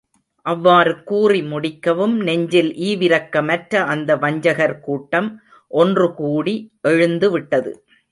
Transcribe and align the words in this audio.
அவ்வாறு 0.45 1.03
கூறி 1.03 1.41
முடிக்கவும் 1.43 2.15
நெஞ்சில் 2.21 2.71
ஈவிரக்கமற்ற 2.81 3.83
அந்த 3.85 4.15
வஞ்சகர் 4.15 4.79
கூட்டம் 4.79 5.29
ஒன்றுகூடி 5.71 6.55
எழுந்துவிட்டது. 6.87 7.73